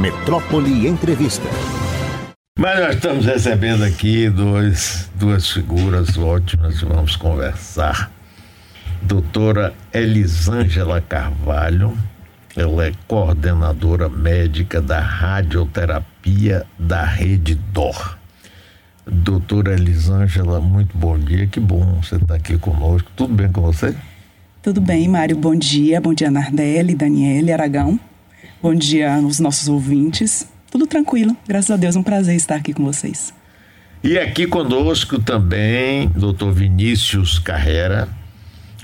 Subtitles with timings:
[0.00, 1.46] Metrópole Entrevista.
[2.58, 8.10] Mas nós estamos recebendo aqui dois, duas figuras ótimas, vamos conversar.
[9.02, 11.94] Doutora Elisângela Carvalho,
[12.56, 18.16] ela é coordenadora médica da radioterapia da Rede DOR.
[19.06, 23.10] Doutora Elisângela, muito bom dia, que bom você estar aqui conosco.
[23.14, 23.94] Tudo bem com você?
[24.62, 26.00] Tudo bem, Mário, bom dia.
[26.00, 28.00] Bom dia, Nardelli, Daniele, Aragão.
[28.62, 30.46] Bom dia aos nossos ouvintes.
[30.70, 33.32] Tudo tranquilo, graças a Deus, um prazer estar aqui com vocês.
[34.04, 38.06] E aqui conosco também, doutor Vinícius Carrera,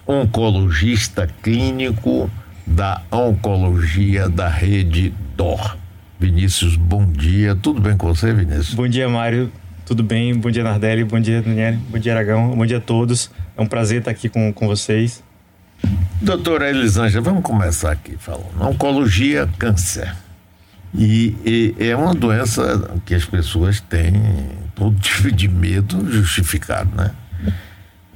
[0.07, 2.30] oncologista clínico
[2.66, 5.77] da Oncologia da Rede DOR.
[6.19, 7.55] Vinícius, bom dia.
[7.55, 8.73] Tudo bem com você, Vinícius?
[8.73, 9.52] Bom dia, Mário.
[9.85, 10.35] Tudo bem?
[10.35, 11.05] Bom dia, Nardelli.
[11.05, 11.77] Bom dia, Daniel.
[11.91, 12.57] Bom dia, Aragão.
[12.57, 13.30] Bom dia a todos.
[13.55, 15.23] É um prazer estar aqui com, com vocês.
[16.27, 18.61] Doutora Elisângela, vamos começar aqui falando.
[18.61, 20.12] Oncologia, câncer.
[20.93, 24.13] E, e, é uma doença que as pessoas têm
[24.74, 27.13] todo tipo de medo justificado, né?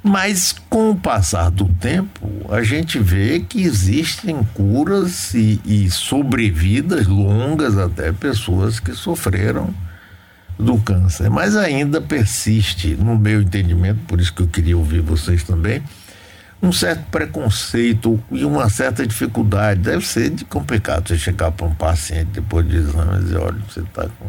[0.03, 7.07] Mas com o passar do tempo, a gente vê que existem curas e, e sobrevidas
[7.07, 9.73] longas até pessoas que sofreram
[10.59, 11.29] do câncer.
[11.29, 15.81] Mas ainda persiste, no meu entendimento, por isso que eu queria ouvir vocês também,
[16.61, 19.81] um certo preconceito e uma certa dificuldade.
[19.81, 23.57] Deve ser de complicado você chegar para um paciente depois de exame e dizer, olha,
[23.67, 24.27] você está com,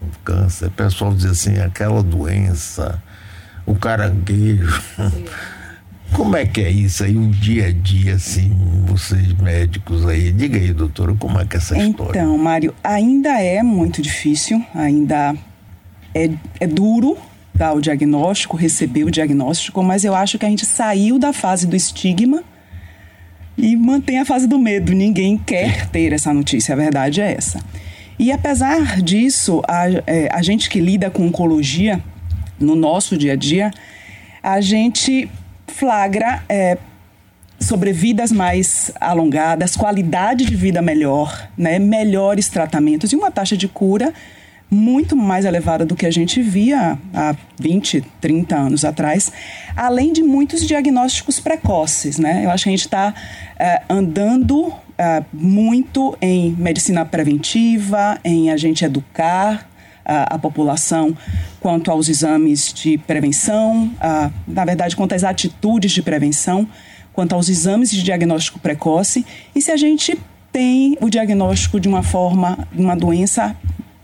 [0.00, 0.66] com câncer.
[0.66, 3.02] O pessoal diz assim, aquela doença,
[3.66, 4.82] o caranguejo.
[6.14, 8.50] Como é que é isso aí, o dia a dia, assim,
[8.86, 10.32] vocês médicos aí?
[10.32, 12.18] Diga aí, doutora, como é que é essa história?
[12.18, 15.34] Então, Mário, ainda é muito difícil, ainda
[16.14, 17.18] é, é duro
[17.58, 21.66] dar o diagnóstico, receber o diagnóstico, mas eu acho que a gente saiu da fase
[21.66, 22.44] do estigma
[23.56, 24.92] e mantém a fase do medo.
[24.92, 27.60] Ninguém quer ter essa notícia, a verdade é essa.
[28.16, 32.00] E apesar disso, a, é, a gente que lida com oncologia
[32.60, 33.72] no nosso dia a dia,
[34.40, 35.28] a gente
[35.66, 36.78] flagra é,
[37.58, 44.14] sobrevidas mais alongadas, qualidade de vida melhor, né, melhores tratamentos e uma taxa de cura
[44.70, 49.32] muito mais elevada do que a gente via há 20, 30 anos atrás,
[49.74, 52.18] além de muitos diagnósticos precoces.
[52.18, 52.44] Né?
[52.44, 53.14] Eu acho que a gente está
[53.58, 59.68] é, andando é, muito em medicina preventiva, em a gente educar
[60.04, 61.16] a, a população
[61.60, 66.68] quanto aos exames de prevenção, a, na verdade, quanto às atitudes de prevenção,
[67.12, 69.24] quanto aos exames de diagnóstico precoce,
[69.54, 70.18] e se a gente
[70.52, 73.56] tem o diagnóstico de uma forma, de uma doença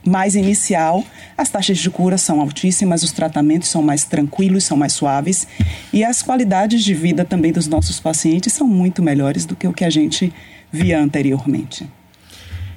[0.05, 1.05] mais inicial,
[1.37, 5.47] as taxas de cura são altíssimas, os tratamentos são mais tranquilos, são mais suaves
[5.93, 9.73] e as qualidades de vida também dos nossos pacientes são muito melhores do que o
[9.73, 10.33] que a gente
[10.71, 11.89] via anteriormente.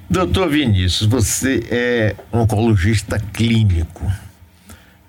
[0.09, 4.09] Doutor Vinícius, você é oncologista clínico.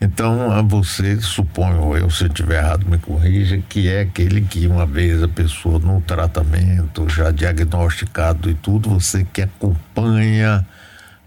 [0.00, 4.86] Então, você, suponho eu, se eu estiver errado, me corrija, que é aquele que uma
[4.86, 10.64] vez a pessoa no tratamento, já diagnosticado e tudo, você que acompanha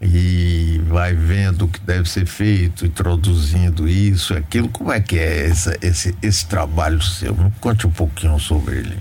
[0.02, 4.68] e vai vendo o que deve ser feito, introduzindo isso, aquilo.
[4.68, 7.34] Como é que é esse, esse, esse trabalho seu?
[7.34, 8.96] Me conte um pouquinho sobre ele.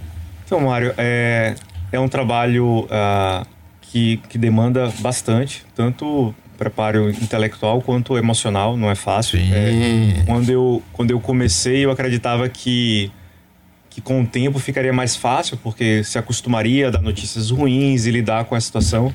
[0.46, 1.56] Então, Mário, é,
[1.92, 3.46] é um trabalho uh,
[3.82, 9.40] que, que demanda bastante, tanto preparo intelectual quanto emocional, não é fácil.
[9.40, 13.12] É, quando, eu, quando eu comecei, eu acreditava que,
[13.90, 18.12] que com o tempo ficaria mais fácil, porque se acostumaria a dar notícias ruins e
[18.12, 19.12] lidar com a situação.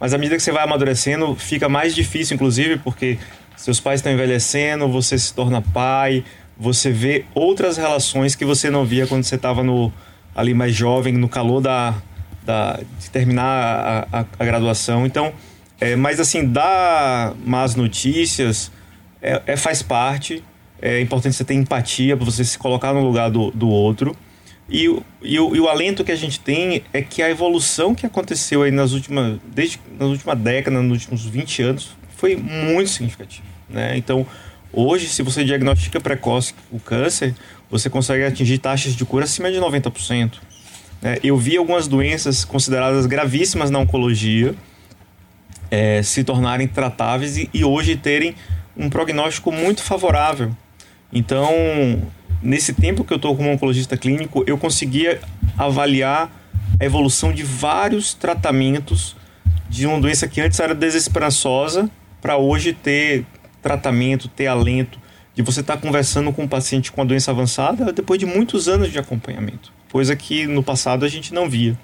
[0.00, 3.18] Mas à medida que você vai amadurecendo, fica mais difícil, inclusive, porque
[3.56, 6.24] seus pais estão envelhecendo, você se torna pai,
[6.56, 9.62] você vê outras relações que você não via quando você estava
[10.34, 11.94] ali mais jovem, no calor da,
[12.44, 15.04] da de terminar a, a, a graduação.
[15.04, 15.32] Então,
[15.80, 18.70] é, mas assim, dar más notícias
[19.22, 20.42] é, é, faz parte.
[20.80, 24.16] É importante você ter empatia para você se colocar no lugar do, do outro.
[24.68, 24.84] E,
[25.22, 28.62] e, o, e, o, alento que a gente tem é que a evolução que aconteceu
[28.62, 33.46] aí nas últimas, desde nas últimas décadas, nos últimos 20 anos, foi muito significativa.
[33.68, 33.96] Né?
[33.96, 34.26] Então,
[34.70, 37.34] hoje, se você diagnostica precoce o câncer,
[37.70, 40.34] você consegue atingir taxas de cura acima de 90%.
[41.00, 41.16] Né?
[41.22, 44.54] Eu vi algumas doenças consideradas gravíssimas na oncologia
[45.70, 48.34] é, se tornarem tratáveis e, e hoje terem
[48.76, 50.54] um prognóstico muito favorável.
[51.12, 51.52] Então,
[52.42, 55.20] nesse tempo que eu estou como oncologista clínico, eu conseguia
[55.56, 56.30] avaliar
[56.80, 59.16] a evolução de vários tratamentos
[59.68, 61.90] de uma doença que antes era desesperançosa
[62.20, 63.24] para hoje ter
[63.62, 64.98] tratamento, ter alento,
[65.34, 68.66] de você estar tá conversando com um paciente com a doença avançada depois de muitos
[68.66, 71.78] anos de acompanhamento, coisa que no passado a gente não via.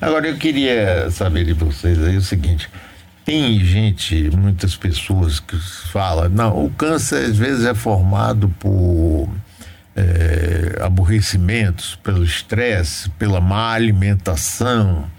[0.00, 2.68] Agora eu queria saber de vocês aí o seguinte.
[3.26, 5.58] Tem gente, muitas pessoas que
[5.90, 9.28] falam, não, o câncer às vezes é formado por
[9.96, 15.10] é, aborrecimentos, pelo estresse, pela má alimentação.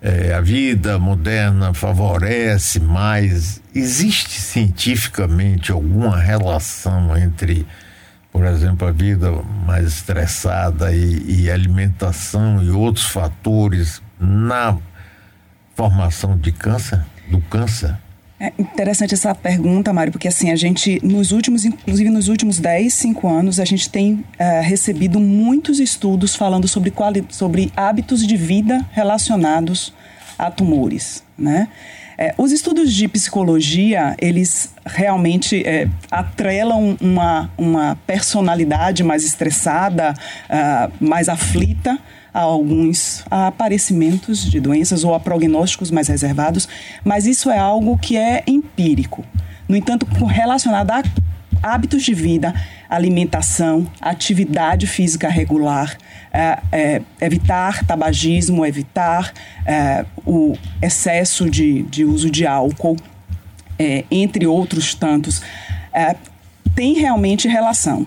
[0.00, 3.60] É, a vida moderna favorece mais.
[3.74, 7.66] Existe cientificamente alguma relação entre,
[8.30, 9.32] por exemplo, a vida
[9.66, 14.78] mais estressada e, e alimentação e outros fatores na
[15.74, 17.04] formação de câncer?
[17.28, 17.96] Do câncer?
[18.40, 22.92] É interessante essa pergunta, Mário, porque assim, a gente, nos últimos, inclusive nos últimos 10,
[22.92, 28.36] 5 anos, a gente tem é, recebido muitos estudos falando sobre, quali, sobre hábitos de
[28.36, 29.94] vida relacionados
[30.36, 31.68] a tumores, né?
[32.18, 40.14] É, os estudos de psicologia, eles realmente é, atrelam uma, uma personalidade mais estressada,
[40.48, 41.98] uh, mais aflita,
[42.32, 46.68] a alguns a aparecimentos de doenças ou a prognósticos mais reservados,
[47.04, 49.24] mas isso é algo que é empírico.
[49.68, 51.02] No entanto, relacionado a
[51.62, 52.54] hábitos de vida,
[52.88, 55.96] alimentação, atividade física regular,
[56.32, 59.32] é, é, evitar tabagismo, evitar
[59.64, 62.96] é, o excesso de, de uso de álcool,
[63.78, 65.42] é, entre outros tantos,
[65.92, 66.16] é,
[66.74, 68.06] tem realmente relação.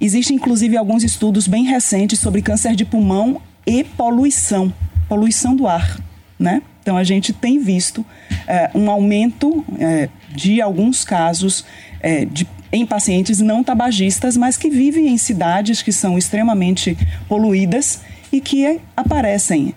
[0.00, 4.72] Existem, inclusive, alguns estudos bem recentes sobre câncer de pulmão e poluição,
[5.08, 5.98] poluição do ar,
[6.38, 6.62] né?
[6.82, 8.04] Então a gente tem visto
[8.46, 11.64] é, um aumento é, de alguns casos
[12.00, 16.96] é, de, em pacientes não tabagistas, mas que vivem em cidades que são extremamente
[17.28, 18.00] poluídas
[18.32, 19.74] e que aparecem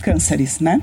[0.00, 0.80] cânceres, né?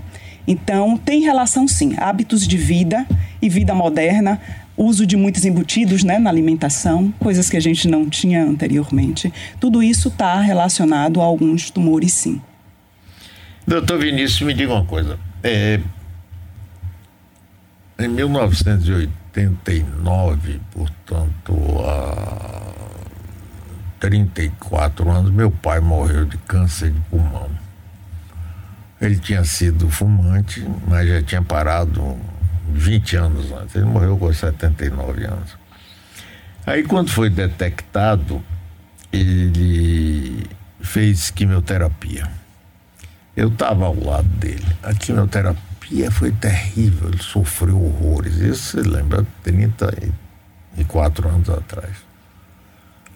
[0.47, 3.05] Então tem relação sim, hábitos de vida
[3.41, 4.41] e vida moderna
[4.77, 9.31] uso de muitos embutidos né, na alimentação, coisas que a gente não tinha anteriormente.
[9.59, 12.41] Tudo isso está relacionado a alguns tumores, sim.
[13.67, 15.19] Doutor Vinícius, me diga uma coisa.
[15.43, 15.79] É,
[17.99, 21.53] em 1989, portanto,
[21.85, 22.71] há
[23.99, 27.51] 34 anos, meu pai morreu de câncer de pulmão.
[28.99, 32.17] Ele tinha sido fumante, mas já tinha parado
[32.73, 33.75] 20 anos antes.
[33.75, 35.57] Ele morreu com 79 anos.
[36.65, 38.43] Aí, quando foi detectado,
[39.11, 40.47] ele
[40.79, 42.29] fez quimioterapia.
[43.35, 44.65] Eu estava ao lado dele.
[44.83, 48.35] A quimioterapia foi terrível, ele sofreu horrores.
[48.37, 51.95] Isso você lembra, 34 anos atrás.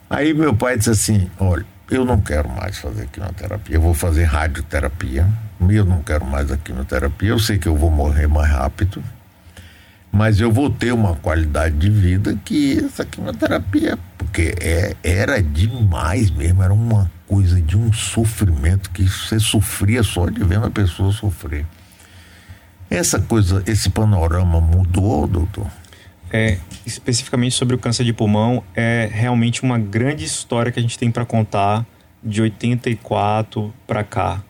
[0.09, 4.23] Aí meu pai disse assim: olha, eu não quero mais fazer quimioterapia, eu vou fazer
[4.23, 5.27] radioterapia.
[5.69, 9.01] Eu não quero mais a quimioterapia, eu sei que eu vou morrer mais rápido
[10.15, 16.31] mas eu vou ter uma qualidade de vida que essa quimioterapia, porque é, era demais
[16.31, 21.11] mesmo, era uma coisa de um sofrimento que você sofria só de ver uma pessoa
[21.11, 21.65] sofrer.
[22.89, 25.67] Essa coisa, esse panorama mudou, doutor?
[26.31, 30.97] É, especificamente sobre o câncer de pulmão, é realmente uma grande história que a gente
[30.97, 31.85] tem para contar
[32.23, 34.41] de 84 para cá.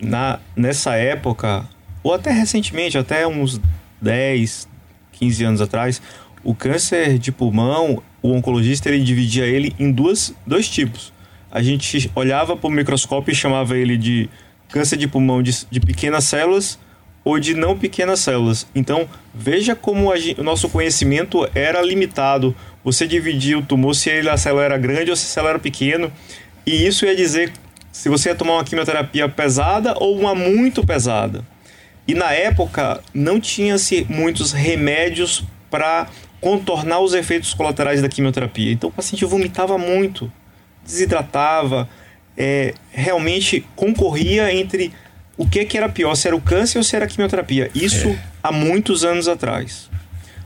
[0.00, 1.68] Na, nessa época,
[2.02, 3.60] ou até recentemente, até uns
[4.00, 4.71] 10,
[5.12, 6.02] 15 anos atrás,
[6.44, 11.12] o câncer de pulmão, o oncologista ele dividia ele em duas, dois tipos.
[11.50, 14.28] A gente olhava para o microscópio e chamava ele de
[14.68, 16.78] câncer de pulmão de, de pequenas células
[17.24, 18.66] ou de não pequenas células.
[18.74, 22.54] Então, veja como a, o nosso conhecimento era limitado.
[22.82, 26.10] Você dividia o tumor se a célula era grande ou se a célula era pequena.
[26.66, 27.52] E isso ia dizer
[27.92, 31.44] se você ia tomar uma quimioterapia pesada ou uma muito pesada.
[32.06, 36.08] E na época não tinha-se muitos remédios para
[36.40, 38.72] contornar os efeitos colaterais da quimioterapia.
[38.72, 40.30] Então o paciente vomitava muito,
[40.84, 41.88] desidratava,
[42.36, 44.92] é, realmente concorria entre
[45.36, 47.70] o que, que era pior, se era o câncer ou se era a quimioterapia.
[47.74, 48.18] Isso é.
[48.42, 49.88] há muitos anos atrás.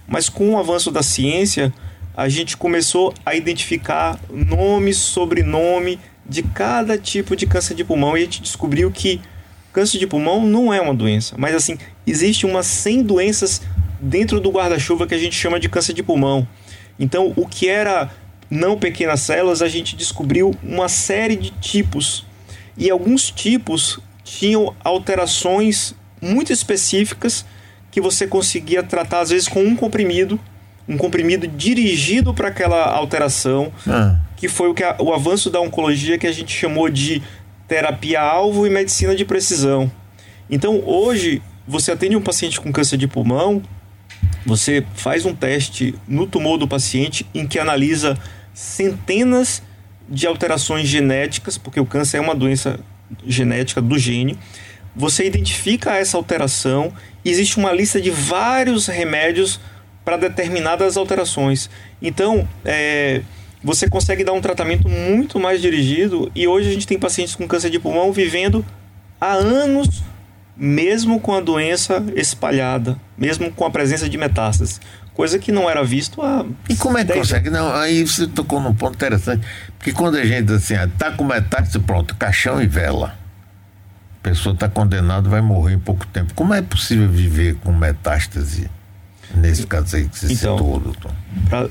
[0.07, 1.73] Mas com o avanço da ciência,
[2.17, 8.21] a gente começou a identificar nome, sobrenome de cada tipo de câncer de pulmão e
[8.21, 9.21] a gente descobriu que
[9.77, 13.61] Câncer de pulmão não é uma doença, mas assim, existe umas 100 doenças
[14.01, 16.49] dentro do guarda-chuva que a gente chama de câncer de pulmão.
[16.99, 18.11] Então, o que era
[18.49, 22.25] não pequenas células, a gente descobriu uma série de tipos.
[22.75, 27.45] E alguns tipos tinham alterações muito específicas
[27.91, 30.41] que você conseguia tratar às vezes com um comprimido,
[30.89, 34.21] um comprimido dirigido para aquela alteração, ah.
[34.39, 37.23] que foi o, que a, o avanço da oncologia que a gente chamou de
[37.69, 39.91] terapia-alvo e medicina de precisão.
[40.49, 43.63] Então, hoje, você atende um paciente com câncer de pulmão,
[44.45, 48.17] você faz um teste no tumor do paciente em que analisa
[48.55, 49.63] centenas
[50.09, 52.79] de alterações genéticas, porque o câncer é uma doença
[53.27, 54.39] genética do gene.
[54.95, 56.93] você identifica essa alteração
[57.25, 59.61] existe uma lista de vários remédios
[60.05, 61.69] para determinadas alterações.
[62.01, 63.23] Então, é,
[63.63, 67.47] você consegue dar um tratamento muito mais dirigido e hoje a gente tem pacientes com
[67.49, 68.65] câncer de pulmão vivendo
[69.21, 70.03] há anos,
[70.57, 74.81] mesmo com a doença espalhada, mesmo com a presença de metástases.
[75.15, 76.45] Coisa que não era visto há.
[76.69, 77.49] E como é que consegue?
[77.49, 79.47] Não, aí você tocou num ponto interessante.
[79.79, 83.17] Porque quando a gente assim, ah, tá com metástase, pronto, caixão e vela.
[84.21, 86.35] A pessoa está condenada, vai morrer em pouco tempo.
[86.35, 88.69] Como é possível viver com metástase?
[89.35, 91.13] Nesse caso aí que você então, citou, doutor.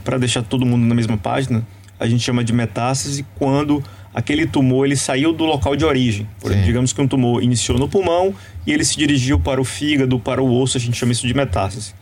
[0.03, 1.65] Para deixar todo mundo na mesma página,
[1.99, 3.83] a gente chama de metástase quando
[4.13, 6.27] aquele tumor ele saiu do local de origem.
[6.39, 8.33] Por exemplo, digamos que um tumor iniciou no pulmão
[8.65, 11.33] e ele se dirigiu para o fígado, para o osso, a gente chama isso de
[11.33, 11.93] metástase.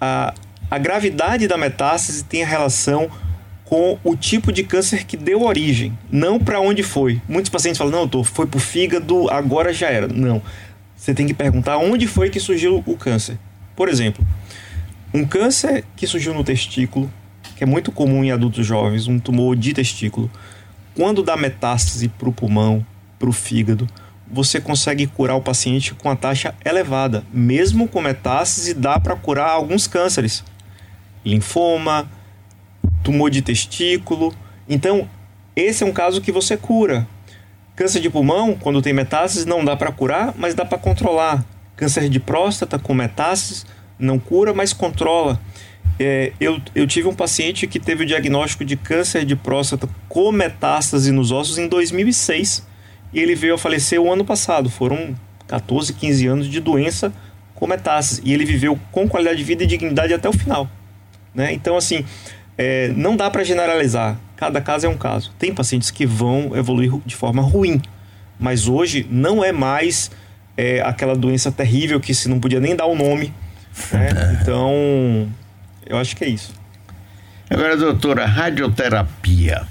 [0.00, 0.34] A,
[0.70, 3.10] a gravidade da metástase tem a relação
[3.64, 7.20] com o tipo de câncer que deu origem, não para onde foi.
[7.28, 10.06] Muitos pacientes falam: não, doutor, foi para o fígado, agora já era.
[10.06, 10.42] Não.
[10.96, 13.38] Você tem que perguntar onde foi que surgiu o câncer.
[13.76, 14.24] Por exemplo,
[15.12, 17.10] um câncer que surgiu no testículo,
[17.56, 20.30] que é muito comum em adultos jovens, um tumor de testículo,
[20.94, 22.84] quando dá metástase para o pulmão,
[23.18, 23.86] para o fígado,
[24.30, 27.24] você consegue curar o paciente com a taxa elevada.
[27.32, 30.44] Mesmo com metástase, dá para curar alguns cânceres.
[31.24, 32.08] Linfoma,
[33.02, 34.34] tumor de testículo.
[34.68, 35.08] Então,
[35.54, 37.06] esse é um caso que você cura.
[37.76, 41.44] Câncer de pulmão, quando tem metástase, não dá para curar, mas dá para controlar.
[41.76, 43.66] Câncer de próstata com metástases,
[43.98, 45.40] não cura, mas controla.
[45.98, 50.32] É, eu, eu tive um paciente que teve o diagnóstico de câncer de próstata com
[50.32, 52.66] metástase nos ossos em 2006
[53.12, 54.68] e ele veio a falecer o ano passado.
[54.68, 55.14] Foram
[55.46, 57.12] 14, 15 anos de doença
[57.54, 60.68] com metástase e ele viveu com qualidade de vida e dignidade até o final.
[61.32, 61.52] Né?
[61.52, 62.04] Então, assim,
[62.58, 64.18] é, não dá para generalizar.
[64.36, 65.32] Cada caso é um caso.
[65.38, 67.80] Tem pacientes que vão evoluir de forma ruim,
[68.38, 70.10] mas hoje não é mais
[70.56, 73.32] é, aquela doença terrível que se não podia nem dar o nome.
[73.92, 74.38] Né?
[74.40, 75.28] Então,
[75.86, 76.52] eu acho que é isso.
[77.50, 79.62] Agora, doutora, radioterapia.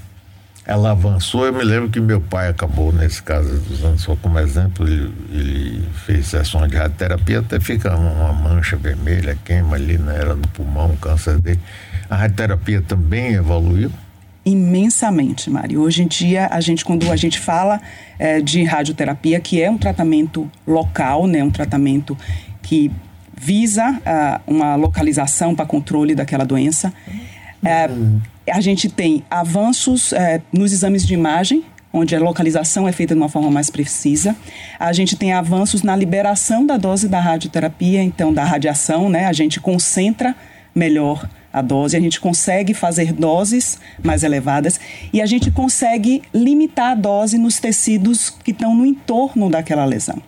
[0.66, 4.86] Ela avançou, eu me lembro que meu pai acabou, nesse caso, usando só como exemplo,
[4.88, 10.16] ele, ele fez sessões de radioterapia, até fica uma mancha vermelha, queima ali, né?
[10.16, 11.60] era no pulmão, câncer dele.
[12.08, 13.92] A radioterapia também evoluiu?
[14.44, 15.76] Imensamente, Mari.
[15.76, 17.80] Hoje em dia, a gente, quando a gente fala
[18.18, 22.16] é, de radioterapia, que é um tratamento local, né, um tratamento
[22.62, 22.90] que
[23.36, 26.92] visa uh, uma localização para controle daquela doença.
[27.62, 28.20] Uh,
[28.50, 30.16] a gente tem avanços uh,
[30.52, 34.36] nos exames de imagem, onde a localização é feita de uma forma mais precisa.
[34.78, 39.26] A gente tem avanços na liberação da dose da radioterapia, então da radiação, né?
[39.26, 40.34] A gente concentra
[40.74, 44.80] melhor a dose, a gente consegue fazer doses mais elevadas
[45.12, 50.20] e a gente consegue limitar a dose nos tecidos que estão no entorno daquela lesão.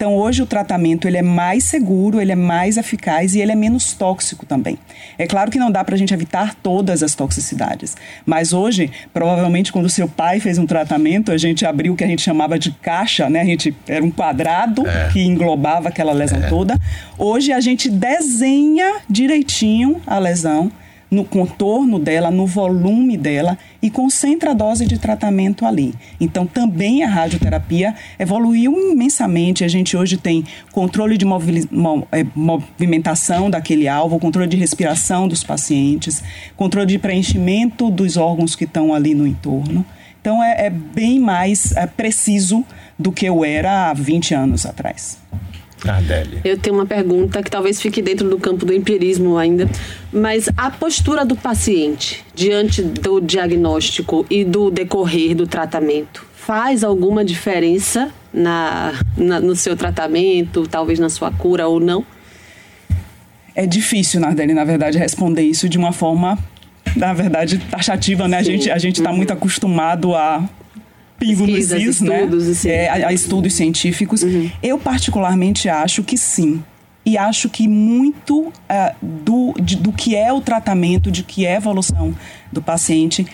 [0.00, 3.54] Então, hoje o tratamento ele é mais seguro, ele é mais eficaz e ele é
[3.54, 4.78] menos tóxico também.
[5.18, 9.70] É claro que não dá para a gente evitar todas as toxicidades, mas hoje, provavelmente,
[9.70, 12.70] quando seu pai fez um tratamento, a gente abriu o que a gente chamava de
[12.70, 13.42] caixa, né?
[13.42, 15.10] A gente era um quadrado é.
[15.12, 16.48] que englobava aquela lesão é.
[16.48, 16.78] toda.
[17.18, 20.72] Hoje a gente desenha direitinho a lesão
[21.10, 25.92] no contorno dela, no volume dela e concentra a dose de tratamento ali.
[26.20, 29.64] Então, também a radioterapia evoluiu imensamente.
[29.64, 31.26] A gente hoje tem controle de
[32.12, 36.22] é, movimentação daquele alvo, controle de respiração dos pacientes,
[36.56, 39.84] controle de preenchimento dos órgãos que estão ali no entorno.
[40.20, 42.64] Então, é, é bem mais é, preciso
[42.98, 45.18] do que eu era há 20 anos atrás.
[45.86, 46.40] Adélia.
[46.44, 49.68] Eu tenho uma pergunta que talvez fique dentro do campo do empirismo ainda,
[50.12, 57.24] mas a postura do paciente diante do diagnóstico e do decorrer do tratamento faz alguma
[57.24, 62.04] diferença na, na no seu tratamento, talvez na sua cura ou não?
[63.54, 66.38] É difícil, Nardelli, na verdade, responder isso de uma forma,
[66.96, 68.42] na verdade, taxativa, né?
[68.42, 68.50] Sim.
[68.50, 69.16] A gente a gente está uhum.
[69.16, 70.48] muito acostumado a
[71.20, 72.28] pingo nos is, né?
[72.64, 74.22] É, a, a, estudos científicos.
[74.22, 74.50] Uhum.
[74.62, 76.64] Eu particularmente acho que sim.
[77.04, 78.52] E acho que muito uh,
[79.00, 82.14] do, de, do que é o tratamento, de que é a evolução
[82.50, 83.26] do paciente,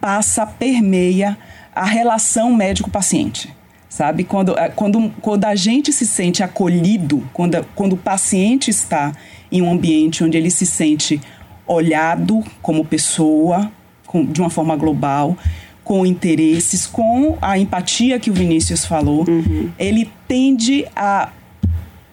[0.00, 1.36] passa, permeia
[1.74, 3.54] a relação médico-paciente
[3.90, 4.22] sabe?
[4.22, 9.12] Quando, é, quando, quando a gente se sente acolhido, quando, quando o paciente está
[9.50, 11.20] em um ambiente onde ele se sente
[11.66, 13.70] olhado como pessoa,
[14.06, 15.36] com, de uma forma global,
[15.84, 19.70] com interesses, com a empatia que o Vinícius falou, uhum.
[19.78, 21.30] ele tende a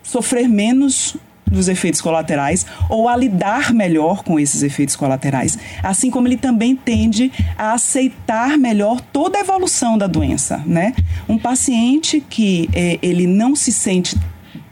[0.02, 1.18] sofrer menos
[1.50, 6.76] dos efeitos colaterais ou a lidar melhor com esses efeitos colaterais, assim como ele também
[6.76, 10.94] tende a aceitar melhor toda a evolução da doença, né?
[11.28, 14.18] Um paciente que é, ele não se sente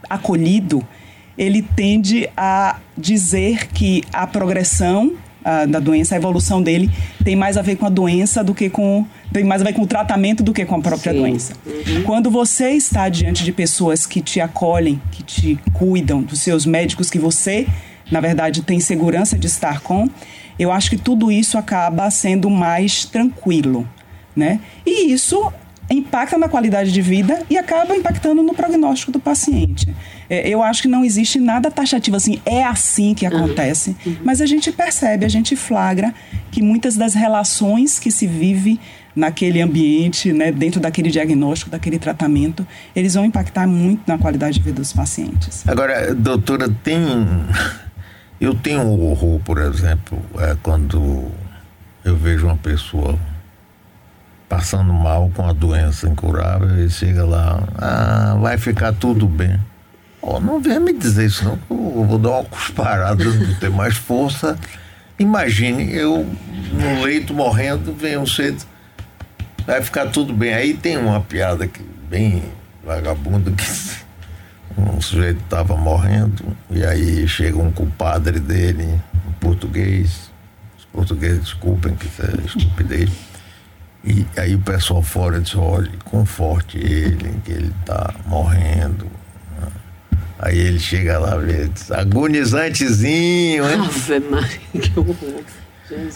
[0.08, 0.86] acolhido,
[1.36, 5.14] ele tende a dizer que a progressão
[5.46, 6.90] uh, da doença, a evolução dele
[7.24, 9.82] tem mais a ver com a doença do que com tem mais a ver com
[9.82, 11.18] o tratamento do que com a própria Sim.
[11.18, 11.52] doença.
[11.64, 12.02] Uhum.
[12.02, 17.10] Quando você está diante de pessoas que te acolhem, que te cuidam, dos seus médicos
[17.10, 17.66] que você,
[18.10, 20.08] na verdade, tem segurança de estar com,
[20.58, 23.86] eu acho que tudo isso acaba sendo mais tranquilo,
[24.34, 24.60] né?
[24.86, 25.52] E isso
[25.88, 29.94] impacta na qualidade de vida e acaba impactando no prognóstico do paciente.
[30.28, 34.16] É, eu acho que não existe nada taxativo assim, é assim que acontece, uhum.
[34.24, 36.12] mas a gente percebe, a gente flagra
[36.50, 38.80] que muitas das relações que se vive
[39.14, 44.64] naquele ambiente, né, dentro daquele diagnóstico, daquele tratamento, eles vão impactar muito na qualidade de
[44.64, 45.66] vida dos pacientes.
[45.66, 47.00] Agora, doutora, tem.
[48.38, 51.30] Eu tenho um horror, por exemplo, é, quando
[52.04, 53.18] eu vejo uma pessoa
[54.48, 59.60] passando mal com a doença incurável e chega lá, ah, vai ficar tudo bem.
[60.22, 63.96] Oh, não venha me dizer isso não, eu vou dar uma cusparada, não ter mais
[63.96, 64.58] força.
[65.18, 66.26] Imagine eu
[66.72, 68.64] no leito morrendo, um cedo,
[69.66, 70.52] vai ficar tudo bem.
[70.54, 72.42] Aí tem uma piada que bem
[72.84, 73.64] vagabunda que
[74.80, 80.30] um sujeito estava morrendo e aí chega um compadre dele, um português,
[80.78, 83.10] os portugueses desculpem que isso é estupidez
[84.06, 89.06] e aí o pessoal fora disse, olha, conforte ele, que ele está morrendo.
[90.38, 93.80] Aí ele chega lá, vê, diz, agonizantezinho, hein?
[93.80, 95.42] Ave Maria, que horror.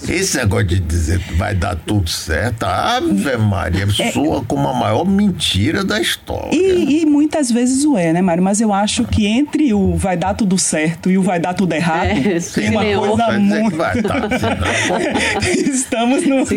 [0.08, 4.10] Esse negócio de dizer que vai dar tudo certo, Ave Maria, é.
[4.10, 6.50] soa como a maior mentira da história.
[6.52, 8.42] E, e, muitas vezes o é, né, Mário?
[8.42, 11.72] Mas eu acho que entre o vai dar tudo certo e o vai dar tudo
[11.72, 13.76] errado, é, tem uma coisa muito.
[13.76, 14.22] Vai dar,
[15.56, 16.44] Estamos no.
[16.44, 16.56] Se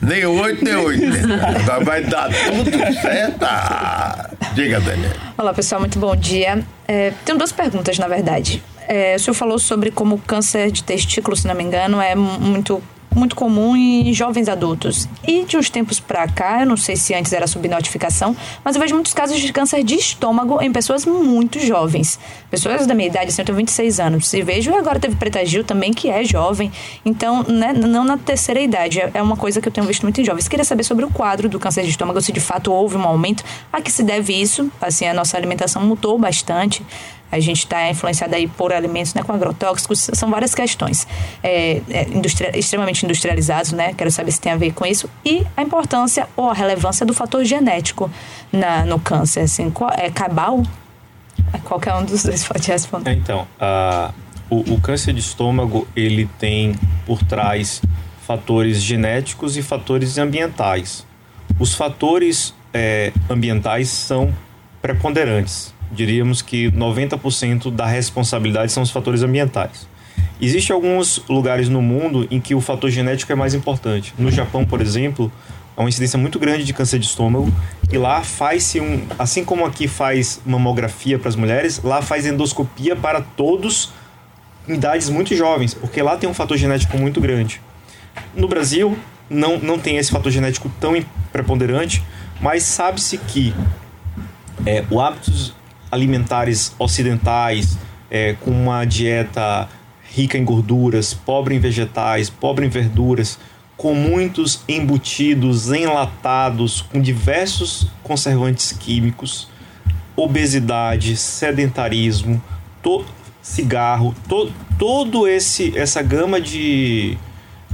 [0.00, 1.04] Nem oito, nem oito.
[1.44, 3.42] Agora vai dar tudo certo.
[3.42, 5.12] Ah, diga, Daniel.
[5.36, 6.62] Olá, pessoal, muito bom dia.
[6.88, 8.62] É, tenho duas perguntas, na verdade.
[8.92, 12.16] É, o senhor falou sobre como o câncer de testículo, se não me engano, é
[12.16, 12.82] muito
[13.14, 15.08] muito comum em jovens adultos.
[15.26, 18.80] E de uns tempos para cá, eu não sei se antes era subnotificação, mas eu
[18.80, 22.20] vejo muitos casos de câncer de estômago em pessoas muito jovens.
[22.50, 24.32] Pessoas da minha idade, assim, eu tenho 26 anos.
[24.32, 26.70] E vejo, agora teve Preta Gil também, que é jovem.
[27.04, 29.00] Então, né, não na terceira idade.
[29.00, 30.46] É, é uma coisa que eu tenho visto muito em jovens.
[30.46, 33.42] Queria saber sobre o quadro do câncer de estômago, se de fato houve um aumento.
[33.72, 34.70] A que se deve isso?
[34.80, 36.84] Assim, a nossa alimentação mudou bastante
[37.30, 41.06] a gente está influenciado aí por alimentos né, com agrotóxicos, são várias questões.
[41.42, 43.94] É, é extremamente industrializados, né?
[43.94, 45.08] Quero saber se tem a ver com isso.
[45.24, 48.10] E a importância ou a relevância do fator genético
[48.52, 49.40] na, no câncer.
[49.40, 50.62] Assim, qual, é cabal?
[51.64, 53.10] Qualquer um dos dois pode responder.
[53.10, 53.46] É, então,
[54.48, 56.74] o, o câncer de estômago, ele tem
[57.06, 57.80] por trás
[58.26, 61.06] fatores genéticos e fatores ambientais.
[61.58, 64.32] Os fatores é, ambientais são
[64.80, 69.88] preponderantes diríamos que 90% da responsabilidade são os fatores ambientais.
[70.40, 74.14] Existem alguns lugares no mundo em que o fator genético é mais importante.
[74.18, 75.30] No Japão, por exemplo,
[75.76, 77.52] há uma incidência muito grande de câncer de estômago
[77.92, 82.96] e lá faz-se um, assim como aqui faz mamografia para as mulheres, lá faz endoscopia
[82.96, 83.92] para todos
[84.68, 87.60] em idades muito jovens, porque lá tem um fator genético muito grande.
[88.34, 88.96] No Brasil,
[89.28, 90.94] não, não tem esse fator genético tão
[91.32, 92.02] preponderante,
[92.40, 93.54] mas sabe-se que
[94.66, 95.54] é, o hábito
[95.90, 97.78] alimentares ocidentais,
[98.10, 99.68] é, com uma dieta
[100.12, 103.38] rica em gorduras, pobre em vegetais, pobre em verduras,
[103.76, 109.48] com muitos embutidos, enlatados, com diversos conservantes químicos,
[110.14, 112.42] obesidade, sedentarismo,
[112.82, 113.04] to,
[113.40, 117.16] cigarro, to, todo esse essa gama de,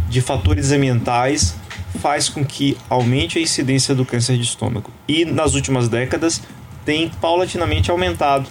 [0.09, 1.57] de fatores ambientais
[1.99, 4.91] faz com que aumente a incidência do câncer de estômago.
[5.09, 6.43] E nas últimas décadas
[6.87, 8.49] tem paulatinamente aumentado,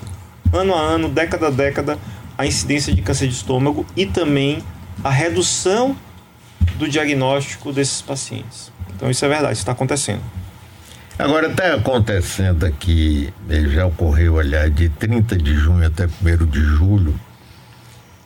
[0.54, 1.98] ano a ano, década a década,
[2.38, 4.62] a incidência de câncer de estômago e também
[5.02, 5.96] a redução
[6.78, 8.72] do diagnóstico desses pacientes.
[8.94, 10.22] Então isso é verdade, isso está acontecendo.
[11.18, 13.34] Agora está acontecendo aqui,
[13.74, 16.10] já ocorreu, aliás, de 30 de junho até 1
[16.46, 17.18] de julho,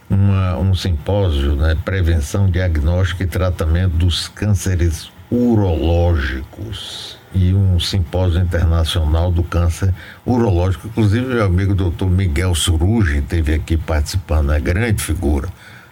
[0.09, 9.31] uma, um simpósio, né, prevenção, diagnóstico e tratamento dos cânceres urológicos e um simpósio internacional
[9.31, 9.93] do câncer
[10.25, 10.87] urológico.
[10.87, 15.49] Inclusive, meu amigo doutor Miguel Surugi esteve aqui participando, é grande figura.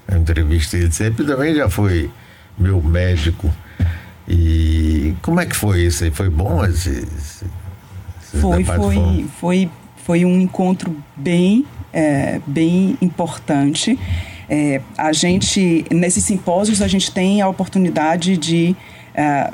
[0.08, 2.10] Eu entrevistei ele sempre, também já foi
[2.58, 3.54] meu médico.
[4.28, 6.12] E como é que foi isso aí?
[6.12, 7.46] Foi bom esse, esse
[8.42, 9.70] foi, foi, foi,
[10.04, 13.98] foi um encontro bem, é, bem importante.
[14.50, 18.76] É, a gente, nesses simpósios, a gente tem a oportunidade de
[19.14, 19.52] é,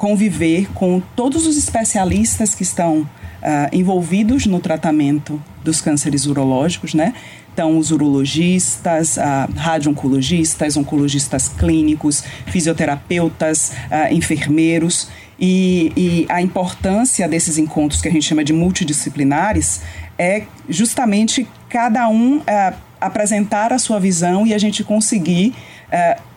[0.00, 3.06] conviver com todos os especialistas que estão
[3.42, 7.12] é, envolvidos no tratamento dos cânceres urológicos, né?
[7.52, 9.20] Então, os urologistas, uh,
[9.54, 15.08] radio-oncologistas, oncologistas clínicos, fisioterapeutas, uh, enfermeiros.
[15.38, 19.82] E, e, a importância desses encontros que a gente chama de multidisciplinares
[20.18, 25.54] é justamente cada um uh, apresentar a sua visão e a gente conseguir
[25.92, 26.29] uh,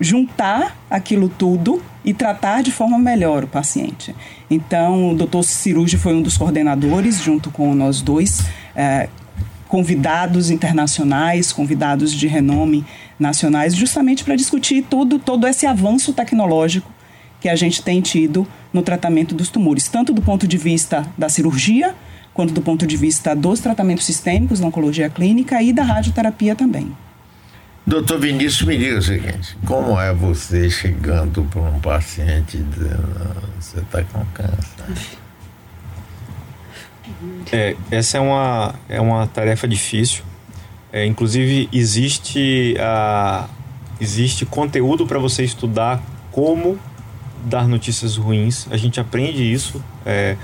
[0.00, 4.14] juntar aquilo tudo e tratar de forma melhor o paciente.
[4.50, 9.08] Então, o doutor Cirurgi foi um dos coordenadores, junto com nós dois, uh,
[9.68, 12.84] convidados internacionais, convidados de renome
[13.18, 16.92] nacionais, justamente para discutir tudo, todo esse avanço tecnológico
[17.40, 21.28] que a gente tem tido no tratamento dos tumores, tanto do ponto de vista da
[21.28, 21.94] cirurgia,
[22.32, 26.92] quanto do ponto de vista dos tratamentos sistêmicos na oncologia clínica e da radioterapia também.
[27.86, 33.08] Doutor Vinícius, me diga o seguinte: como é você chegando para um paciente dizendo
[33.60, 35.18] você está com câncer?
[37.52, 40.24] É, essa é uma, é uma tarefa difícil.
[40.92, 43.48] É, inclusive, existe, a,
[44.00, 46.78] existe conteúdo para você estudar como
[47.44, 48.66] dar notícias ruins.
[48.70, 50.36] A gente aprende isso é,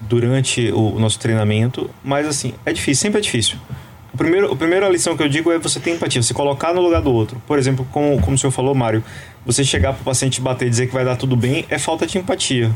[0.00, 3.56] durante o, o, nosso treinamento, mas assim, é difícil, sempre é difícil.
[4.12, 6.80] O primeiro, a primeira lição que eu digo é você ter empatia, você colocar no
[6.80, 7.40] lugar do outro.
[7.46, 9.04] Por exemplo, como, como o senhor falou, Mário,
[9.44, 12.06] você chegar para o paciente bater e dizer que vai dar tudo bem é falta
[12.06, 12.70] de empatia.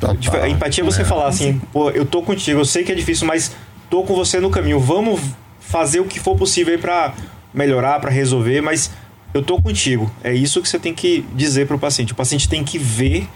[0.00, 0.42] Total.
[0.42, 1.04] A empatia é você é.
[1.04, 3.52] falar assim, pô, eu tô contigo, eu sei que é difícil, mas
[3.90, 4.78] tô com você no caminho.
[4.78, 5.20] Vamos
[5.60, 7.14] fazer o que for possível aí para
[7.52, 8.90] melhorar, para resolver, mas
[9.34, 10.10] eu tô contigo.
[10.22, 12.12] É isso que você tem que dizer para o paciente.
[12.12, 13.28] O paciente tem que ver,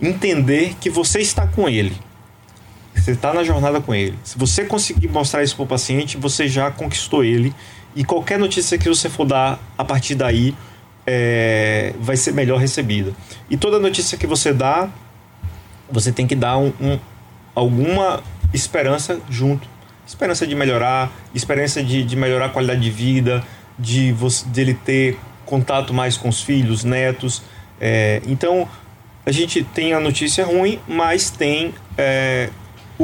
[0.00, 1.96] entender que você está com ele.
[2.94, 4.18] Você está na jornada com ele.
[4.22, 7.54] Se você conseguir mostrar isso para o paciente, você já conquistou ele.
[7.94, 10.54] E qualquer notícia que você for dar a partir daí
[11.06, 13.12] é, vai ser melhor recebida.
[13.50, 14.88] E toda notícia que você dá,
[15.90, 16.98] você tem que dar um, um,
[17.54, 19.68] alguma esperança junto.
[20.06, 23.44] Esperança de melhorar, esperança de, de melhorar a qualidade de vida,
[23.78, 24.14] de
[24.46, 27.42] dele ter contato mais com os filhos, netos.
[27.80, 28.68] É, então,
[29.24, 32.50] a gente tem a notícia ruim, mas tem é,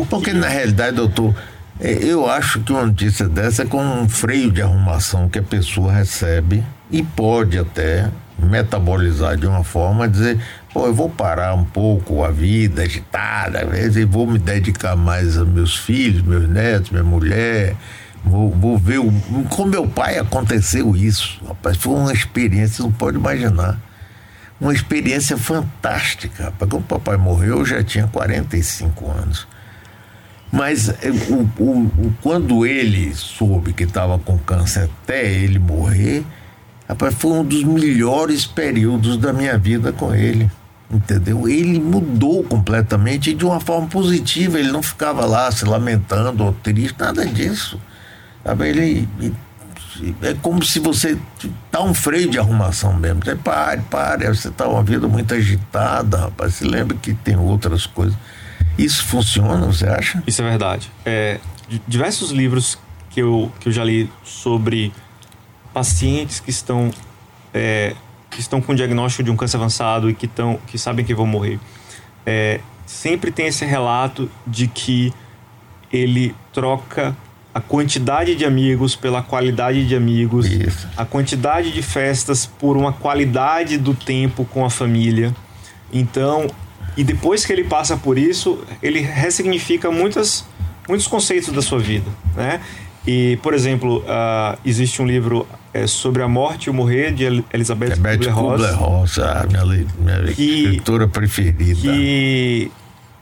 [0.09, 1.35] Porque, na realidade, doutor,
[1.79, 5.43] é, eu acho que uma notícia dessa é com um freio de arrumação que a
[5.43, 10.41] pessoa recebe e pode até metabolizar de uma forma, dizer,
[10.73, 15.49] pô, eu vou parar um pouco a vida agitada, e vou me dedicar mais aos
[15.49, 17.77] meus filhos, meus netos, minha mulher,
[18.25, 19.11] Vou, vou ver o,
[19.49, 21.41] com meu pai aconteceu isso.
[21.47, 23.79] Rapaz, foi uma experiência, você não pode imaginar.
[24.61, 26.45] Uma experiência fantástica.
[26.45, 26.71] Rapaz.
[26.71, 29.49] Quando o papai morreu, eu já tinha 45 anos.
[30.51, 36.25] Mas eh, o, o, o quando ele soube que estava com câncer até ele morrer,
[36.89, 40.51] rapaz, foi um dos melhores períodos da minha vida com ele.
[40.91, 41.49] Entendeu?
[41.49, 44.59] Ele mudou completamente de uma forma positiva.
[44.59, 47.81] Ele não ficava lá se lamentando ou triste, nada disso.
[48.43, 48.69] Sabe?
[48.69, 49.09] Ele,
[50.23, 51.17] é como se você
[51.71, 53.25] dá um freio de arrumação mesmo.
[53.25, 56.57] Você pare, pare, você está uma vida muito agitada, rapaz.
[56.57, 58.17] Se lembra que tem outras coisas.
[58.85, 60.23] Isso funciona, você acha?
[60.27, 60.91] Isso é verdade.
[61.05, 61.39] É,
[61.87, 62.79] diversos livros
[63.11, 64.93] que eu, que eu já li sobre
[65.73, 66.91] pacientes que estão
[67.53, 67.95] é,
[68.31, 71.27] que estão com diagnóstico de um câncer avançado e que, estão, que sabem que vão
[71.27, 71.59] morrer.
[72.25, 75.13] É, sempre tem esse relato de que
[75.93, 77.17] ele troca
[77.53, 80.89] a quantidade de amigos pela qualidade de amigos, Isso.
[80.97, 85.35] a quantidade de festas por uma qualidade do tempo com a família.
[85.93, 86.47] Então,
[87.01, 90.45] e depois que ele passa por isso, ele ressignifica muitas,
[90.87, 92.05] muitos conceitos da sua vida,
[92.37, 92.61] né?
[93.07, 97.25] E, por exemplo, uh, existe um livro é, sobre a morte e o morrer de
[97.55, 101.75] Elizabeth Kubler-Ross, Kubler minha, minha que, escritora preferida.
[101.75, 102.71] Que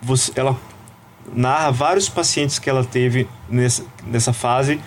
[0.02, 0.56] você, ela
[1.32, 4.80] narra vários pacientes que ela teve nessa, nessa fase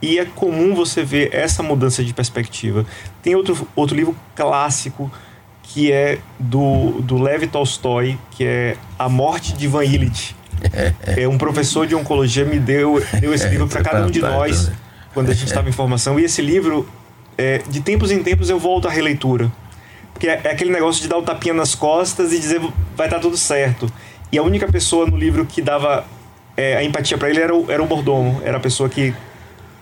[0.00, 2.86] e é comum você ver essa mudança de perspectiva.
[3.22, 5.12] Tem outro, outro livro clássico
[5.68, 10.34] que é do, do Lev Tolstói, que é A Morte de Ivan Illich.
[11.06, 14.72] É um professor de oncologia me deu, deu esse livro para cada um de nós
[15.14, 16.18] quando a gente estava em formação.
[16.18, 16.88] E esse livro,
[17.36, 19.52] é, de tempos em tempos, eu volto à releitura.
[20.12, 22.60] Porque é, é aquele negócio de dar o tapinha nas costas e dizer
[22.96, 23.92] vai estar tá tudo certo.
[24.32, 26.04] E a única pessoa no livro que dava
[26.56, 29.14] é, a empatia para ele era o, era o mordomo, era a pessoa que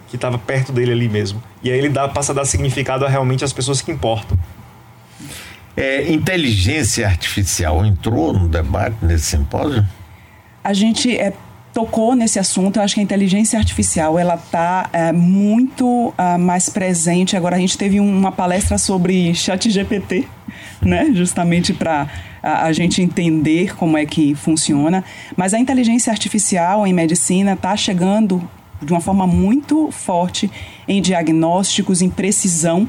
[0.08, 1.42] que estava perto dele ali mesmo.
[1.62, 4.38] E aí ele dá, passa a dar significado a realmente as pessoas que importam.
[5.76, 9.86] É, inteligência artificial entrou no debate nesse simpósio?
[10.64, 11.34] A gente é,
[11.76, 12.78] tocou nesse assunto.
[12.78, 17.36] Eu acho que a inteligência artificial ela está é, muito uh, mais presente.
[17.36, 20.26] Agora a gente teve uma palestra sobre chat GPT,
[20.80, 21.10] né?
[21.12, 22.08] Justamente para
[22.42, 25.04] a, gente entender como é que funciona.
[25.36, 28.42] Mas a inteligência artificial em medicina está chegando
[28.80, 30.50] de uma forma muito forte
[30.88, 32.88] em diagnósticos, em precisão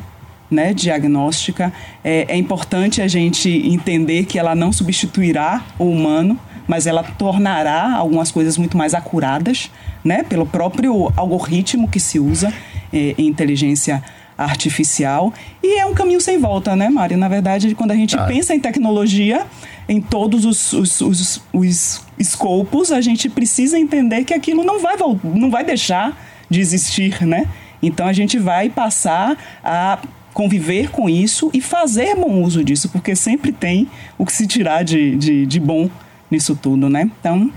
[0.50, 1.72] né, diagnóstica.
[2.04, 7.96] É, é importante a gente entender que ela não substituirá o humano, mas ela tornará
[7.96, 9.72] algumas coisas muito mais acuradas,
[10.04, 12.54] né, pelo próprio algoritmo que se usa
[12.92, 14.04] é, em inteligência
[14.38, 15.34] artificial.
[15.64, 17.16] E é um caminho sem volta, né, Mari?
[17.16, 18.26] Na verdade, quando a gente ah.
[18.26, 19.46] pensa em tecnologia,
[19.90, 24.96] em todos os, os, os, os escopos, a gente precisa entender que aquilo não vai,
[25.24, 26.16] não vai deixar
[26.50, 27.48] de existir, né?
[27.82, 30.00] Então a gente vai passar a
[30.38, 34.84] conviver com isso e fazer bom uso disso, porque sempre tem o que se tirar
[34.84, 35.90] de, de, de bom
[36.30, 37.10] nisso tudo, né?
[37.20, 37.52] Então,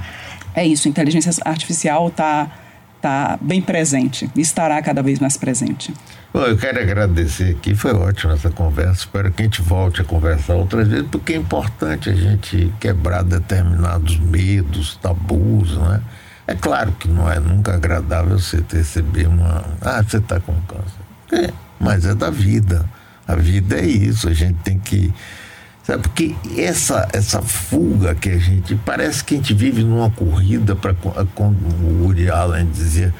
[0.54, 2.50] é isso, inteligência artificial está
[2.98, 5.92] tá bem presente, estará cada vez mais presente.
[6.32, 9.00] Bom, eu quero agradecer aqui, foi ótima essa conversa.
[9.00, 13.22] Espero que a gente volte a conversar outras vezes, porque é importante a gente quebrar
[13.22, 16.00] determinados medos, tabus, né?
[16.46, 19.66] É claro que não é nunca agradável você receber uma.
[19.82, 21.44] Ah, você está com câncer.
[21.44, 22.84] É, mas é da vida.
[23.26, 25.12] A vida é isso, a gente tem que.
[25.82, 28.76] Sabe, porque essa, essa fuga que a gente.
[28.84, 30.94] Parece que a gente vive numa corrida para.
[31.34, 33.14] Como o Uri Allen dizia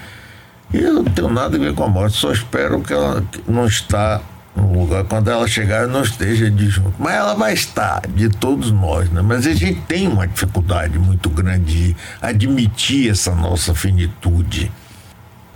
[0.73, 4.21] eu não tenho nada a ver com a morte, só espero que ela não está
[4.55, 6.95] no lugar, quando ela chegar, não esteja de junto.
[6.99, 9.21] Mas ela vai estar, de todos nós, né?
[9.21, 14.71] Mas a gente tem uma dificuldade muito grande de admitir essa nossa finitude.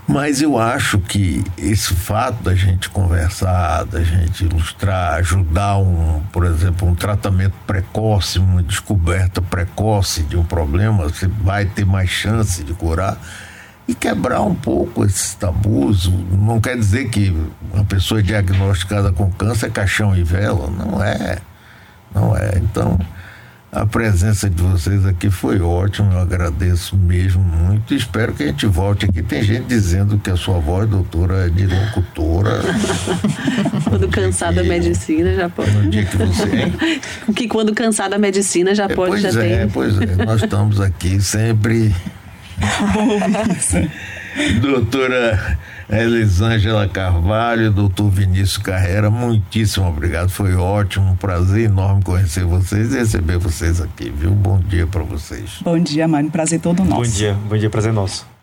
[0.06, 6.44] Mas eu acho que esse fato da gente conversar, da gente ilustrar, ajudar um, por
[6.44, 12.62] exemplo, um tratamento precoce, uma descoberta precoce de um problema, você vai ter mais chance
[12.62, 13.18] de curar
[13.88, 16.10] e quebrar um pouco esses tabus.
[16.30, 17.34] Não quer dizer que
[17.72, 21.38] uma pessoa diagnosticada com câncer é caixão e vela, não é.
[22.14, 22.58] Não é.
[22.58, 22.98] Então,
[23.74, 28.46] a presença de vocês aqui foi ótima, eu agradeço mesmo muito e espero que a
[28.46, 29.20] gente volte aqui.
[29.20, 32.60] Tem gente dizendo que a sua voz, doutora, é de locutora.
[33.84, 35.72] quando cansar da medicina já pode.
[35.72, 36.72] No dia que você.
[37.34, 39.68] que quando cansar da medicina já é, pode, pois já é, tem.
[39.68, 41.92] Pois é, nós estamos aqui sempre
[44.60, 50.28] Doutora Elisângela Carvalho, doutor Vinícius Carreira, muitíssimo obrigado.
[50.28, 54.32] Foi ótimo, um prazer enorme conhecer vocês e receber vocês aqui, viu?
[54.32, 55.58] Bom dia para vocês.
[55.62, 56.30] Bom dia, Mário.
[56.30, 57.02] Prazer todo nosso.
[57.02, 58.33] Bom dia, bom dia, prazer nosso.